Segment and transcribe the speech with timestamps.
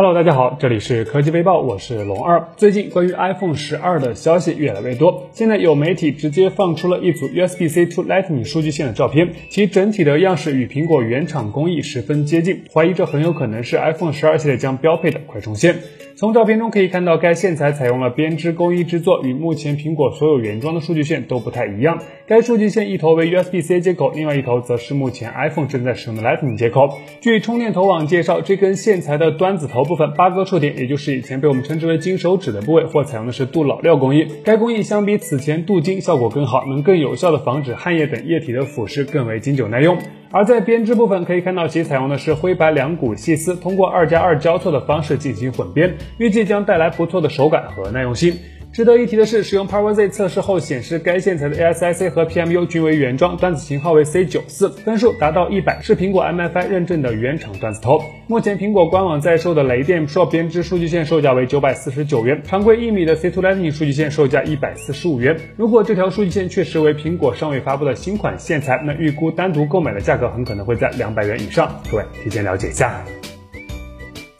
[0.00, 2.50] Hello，大家好，这里是科技微报，我是龙二。
[2.56, 15.74] 最近关于 iPhone 十二的消息越来越多，现在有媒体直接放出了一组 USB-C to Lightning 数据线的照片，其整体的样式与苹果原厂工艺十分接近，怀疑这很有可能是 iPhone 十二系列将标配的快充线。
[16.14, 22.00] 从照片中可以看到，该线材采用了编织工艺制作，与目前苹果所有原装的数据线都不太一样。
[22.26, 26.98] 该数据线一头为 USB-C 接口，另外一头则是目前 iPhone 正在使用的 Lightning 接口。
[27.20, 34.28] 据充电头网介绍，这根线材的端子头部分八个触点，也就是以前被我们称之为金手指的部位，或采用的是镀老料工艺。
[34.44, 39.98] 该工艺相比此前镀金效果更好，能更有效的防止汗液等液体的腐蚀，更为经久耐用。
[40.30, 48.34] 而在编织部分，可以看到其采用的是灰白两股细丝，通过二加二交错的方式进行混编，预计将带来不错的手感和耐用性。
[48.70, 58.00] 值得一提的是，使用 PowerZ 测试后显示，该线材的 ASIC 和 PMU 均为原装，端子型号为 C94，分数达到一百，是苹果 MFI 认证的原厂端子头。
[58.28, 65.36] 目前苹果官网在售的雷电 Pro 编织数据线售价为九百四十九元，常规一米的 C2 Lightning 数据线售价一百四十五元。
[65.56, 71.80] 如果这条数据线确实为苹果尚未发布的新款线材，那预估单独购买的价格很可能会在两百元以上。
[71.90, 73.02] 各位提前了解一下。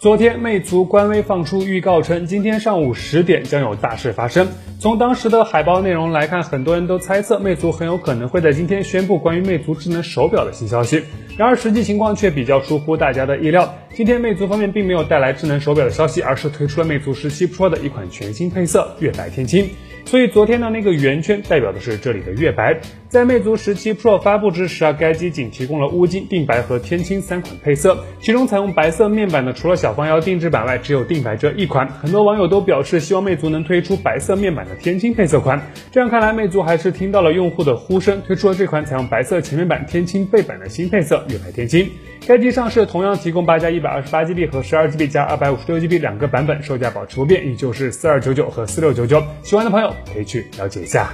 [0.00, 4.46] 昨天，魅族官微放出预告称，今天上午十点将有大事发生。
[4.78, 11.02] 从当时的海报内容来看，很多人都猜测魅族很有可能会在今天宣布关于魅族智能手表的新消息。
[11.36, 13.74] 然而，实际情况却比较出乎大家的意料。
[13.98, 19.70] 今天，魅族方面并没有带来智能手表的消息，而是推出了魅族十七 Pro 的一款全新配色——月白天青。
[20.04, 22.80] 所以昨天的那个圆圈代表的是这里的月白。
[23.08, 31.88] 在魅族十七 Pro 发布之时啊，该机仅提供了乌金、定白和天青三款配色，其中采用白色面板的除了小方腰定制版外，只有定白这一款。
[31.88, 35.60] 很多网友都表示希望魅族能推出白色面板的天青配色款。
[35.90, 41.90] 这样看来，魅族还是听到了用户的呼声，推出了这款采用白色前面板、天青背板的新配色月白天青。
[42.26, 49.22] 该机上市同样提供八加一百二十八 GB 和十二 GB 加二百五十六 GB 两个版本，售价保持不变，依旧是四二九九和四六九九。
[49.42, 49.92] 喜欢的朋友。
[50.12, 51.10] 可以去了解一下。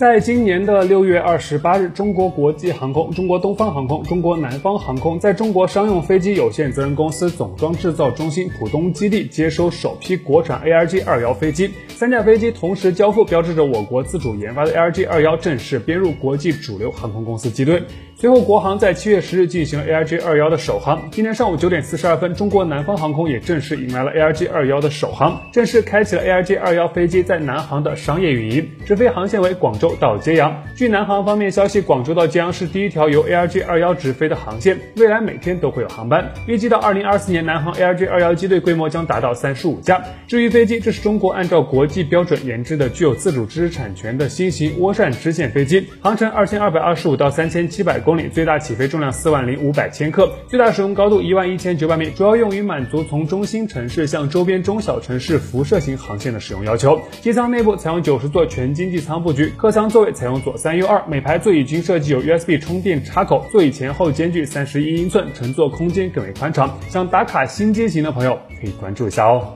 [0.00, 17.82] 在今年的六月二十八日，中国国际航空、中国东方航空、中国南方航空在中国商用飞机有限责任公司总装制造中心浦东基地接收首批国产 ARJ 二幺飞机，三架飞机同时交付，标志着我国自主研发的 ARJ 二幺正式编入国际主流航空公司机队。
[18.16, 21.08] 随后，国航在七月十日进行了 ARJ 二幺的首航。
[21.10, 30.62] 今天上午九点四十二分，中国南方航空也正式迎来了 ARJ 二幺的首航，正式开启了 ARJ 二幺飞机在南航的商业运营，直飞航线为广州到揭阳。
[30.74, 36.28] 据南航方面消息，广州到揭阳是第一条由 ARJ 二幺直飞的航线，未来每天都会有航班。
[36.46, 40.02] 预计到二零二四年，南航 ARJ 二幺机队规模将达到三十五架。
[40.26, 48.00] 至于飞机，这是中国按照国际标准研制的具有自主知识产权的新型涡扇支线飞机，航程二千二百二十五到三千七百。
[48.00, 57.00] 公里最大起飞重量四万零五百千克，最大使用高度一万一千九百米，主要用于满足从中心城市向周边中小城市辐射型航线的使用要求。
[57.20, 66.78] 机舱内部采用九十座全经济舱布局，客舱座位采用左三右二，每排座椅均设计有 USB 充电插口，座椅前后间距三十一英寸，乘坐空间更为宽敞。
[66.88, 69.54] 想打卡新街型的朋友可以关注一下哦。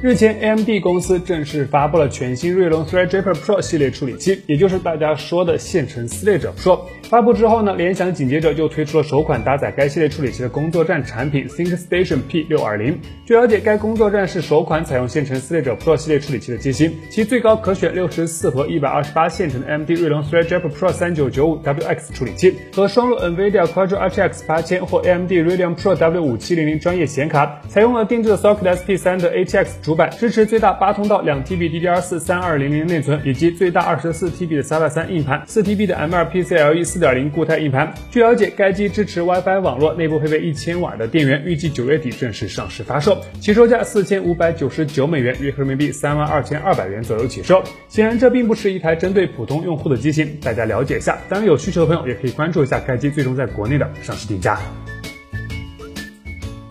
[0.00, 6.78] 日前，AMD 公司正式发布了全新锐龙 Threadripper Pro 系列处理器，也就是大家说的线程撕裂者 Pro。
[7.02, 12.94] 发布之后呢，联想紧接着就推出了首款搭载该系列处理器的工作站产品 ThinkStation P620。
[13.26, 25.74] 据了解，该工作站是首款采用线程撕裂者 Pro 系列处理器的机芯，其最高可选六十四和一百二十八线程的 AMD 锐龙 Threadripper Pro 三九九五 WX 处理器和双路 NVIDIA Quadro RTX 八千或 AMD Radeon
[25.74, 35.62] Pro W 五七零零专业显卡，采用了定制的 Socket SP 三的 ATX 主板，支持最大八通道两 TB DDR 四三二零零内存，以及最大二十四 TB 的 SATA 三硬盘，四
[35.62, 36.98] TB 的 M2 PCIe 四。
[36.98, 37.94] 四点零固态硬盘。
[38.10, 47.62] 据了解，该机支持 WiFi 网络，内部配备一千瓦的电源，预计九月底正式上市发售，起售价四千五百九十九美元，约合人民币三万二千二百元左右起售。
[47.88, 51.16] 显然，这并不是一台针对普通用户的机型，大家了解一下。
[51.28, 54.58] 当然，有需求的朋友也可以关注一下该机最终在国内的上市定价。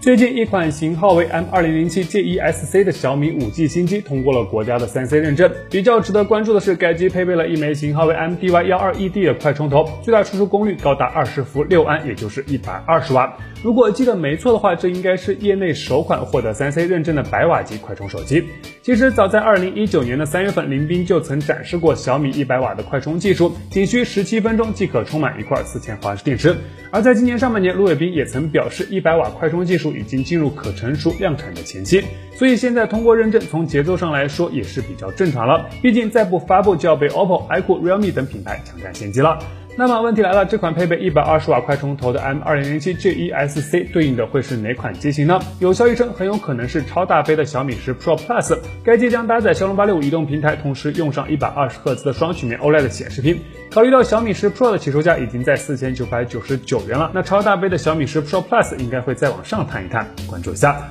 [0.07, 5.51] 最近，一款型号为 M 二零零七 GESC 的小米五 G 新机通过了国家的三 C 认证。
[5.69, 13.38] 比较值得关注的是，该机配备了一枚型号为 MDY 幺二 ED 的快充头，最大输出功率高达二十伏六安，也就是一百二十瓦。
[13.68, 18.46] 如果记得没错的话，这应该是业内首款获得三 C 认证的百瓦级快充手机。
[18.81, 26.56] 其实早在二零一九年的三月份，林斌就曾展示过小米一百瓦的快充技术，仅需十七分钟即可充满一块四千毫安时电池。
[26.92, 32.02] 而在今年上半年，卢伟斌也曾表示，一百瓦快充技术已经进入可成熟量产的前期。
[32.38, 35.68] 所以现在通过认证，从节奏上来说也是比较正常了。
[35.81, 39.39] 毕竟再不发布就要被 OPPO、iQOO、Realme 等品牌抢占先机了。
[39.75, 45.39] 那么问题来了，这款配备一百二十瓦快充头的 M 二零零七 G1SC 对应的会是哪款机型呢？
[45.60, 53.40] 有消息称很有可能是超大杯的小米十 Pro Plus，该机将搭载骁龙八六五移动平台，同时用上一百二十赫兹的双曲面 OLED 显示屏。
[53.72, 60.90] 考虑到小米十 Pro 的起售价已经在四千九百九十九元了，那超大杯的小米十 Pro Plus 应该会再往上探一探，关注一下。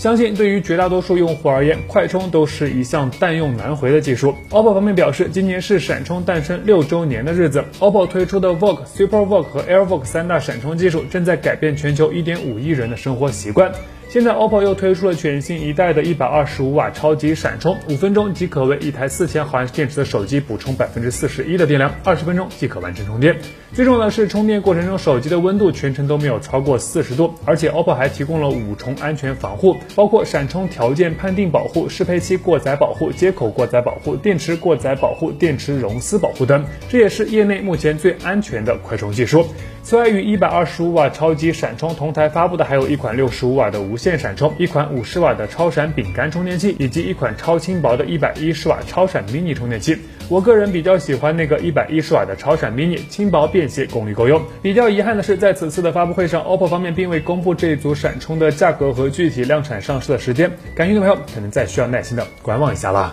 [0.00, 4.34] 相信对于绝大多数用户而言，快充都是一项淡用难回的技术。
[4.48, 13.70] OPPO 方面表示，今年是闪充诞生六周年的日子，OPPO 推出的 VOOC、Super VOOC 和 Air VOOC 三大闪充技术正在改变全球一点五亿人的生活习惯。
[14.08, 23.36] 现在 OPPO 又推出了全新一代的一百二十五瓦超级闪充，五分钟即可为一台四千毫安电池的手机补充百分之四十一的电量，二十分钟即可完成充电。
[23.72, 39.44] 最重要的是，充电过程中手机的温度全程都没有超过四十度，而且 OPPO 还提供了五重安全防护，包括闪充条件判定保护、适配器过载保护、接口过载保护、电池过载保护、电池熔丝保护等，这也是业内目前最安全的快充技术。
[39.82, 49.96] 此外，与一百二十五瓦超级闪充同台发布的，还有一款六十五瓦的无线闪充，一款五十瓦的超闪饼干充电器，以及一款超轻薄的一百一十瓦超闪 mini 充电器。
[50.28, 54.40] 我个人比较喜欢那个一百一十瓦的超闪 mini，轻薄便携，功率够用。
[54.62, 63.10] 比较遗憾的是，在此次的发布会上，OPPO 方面并未公布这一组闪充的价格和具体量产上市的时间，感兴趣的朋友可能再需要耐心的观望一下啦。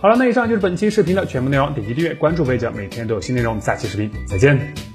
[0.00, 3.60] 好了，那以上就是本期视频的全部内容，点击订阅关注贝姐，每天都有新内容。
[3.60, 4.89] 下期视频再见。